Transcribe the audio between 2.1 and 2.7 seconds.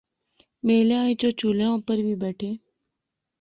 بیٹھے